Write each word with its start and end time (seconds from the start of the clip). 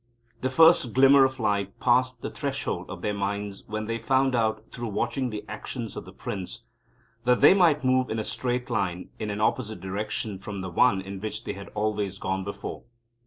The 0.41 0.49
first 0.49 0.93
glimmer 0.93 1.25
of 1.25 1.39
light 1.39 1.79
passed 1.79 2.23
the 2.23 2.31
threshold 2.31 2.89
of 2.89 3.03
their 3.03 3.13
minds 3.13 3.65
when 3.67 3.85
they 3.85 3.99
found 3.99 4.33
out, 4.33 4.63
through 4.73 4.87
watching 4.87 5.29
the 5.29 5.45
actions 5.47 5.95
of 5.95 6.05
the 6.05 6.11
Prince, 6.11 6.63
that 7.25 7.41
they 7.41 7.53
might 7.53 7.83
move 7.85 8.09
in 8.09 8.17
a 8.17 8.23
straight 8.23 8.71
line 8.71 9.11
in 9.19 9.29
an 9.29 9.39
opposite 9.39 9.79
direction 9.79 10.39
from 10.39 10.61
the 10.61 10.71
one 10.71 11.01
in 11.01 11.21
which 11.21 11.43
they 11.43 11.53
had 11.53 11.69
always 11.75 12.17
gone 12.17 12.43
before. 12.43 12.81